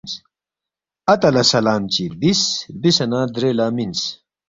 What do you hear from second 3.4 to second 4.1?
لہ مِنس